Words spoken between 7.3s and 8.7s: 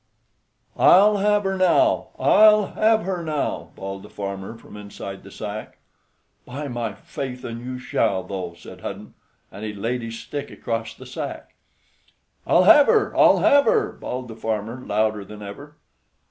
and you shall, though,"